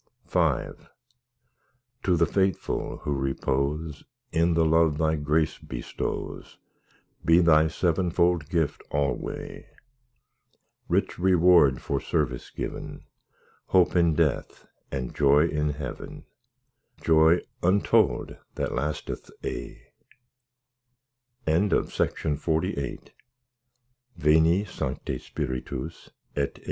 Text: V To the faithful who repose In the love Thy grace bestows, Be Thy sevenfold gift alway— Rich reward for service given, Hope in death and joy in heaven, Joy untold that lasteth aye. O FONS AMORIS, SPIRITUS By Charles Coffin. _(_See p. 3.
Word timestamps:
V 0.25 0.39
To 2.01 2.17
the 2.17 2.25
faithful 2.25 2.97
who 3.03 3.13
repose 3.13 4.03
In 4.31 4.55
the 4.55 4.65
love 4.65 4.97
Thy 4.97 5.15
grace 5.15 5.59
bestows, 5.59 6.57
Be 7.23 7.37
Thy 7.37 7.67
sevenfold 7.67 8.49
gift 8.49 8.81
alway— 8.89 9.67
Rich 10.89 11.19
reward 11.19 11.83
for 11.83 11.99
service 12.01 12.49
given, 12.49 13.03
Hope 13.67 13.95
in 13.95 14.15
death 14.15 14.65
and 14.91 15.13
joy 15.13 15.47
in 15.47 15.69
heaven, 15.69 16.25
Joy 17.03 17.41
untold 17.61 18.37
that 18.55 18.73
lasteth 18.73 19.29
aye. 19.43 19.81
O 21.45 21.69
FONS 21.69 21.73
AMORIS, 21.73 21.93
SPIRITUS 21.93 21.97
By 24.17 24.31
Charles 24.33 24.77
Coffin. 24.79 24.95
_(_See 24.95 25.35
p. 25.35 26.45
3. 26.47 26.51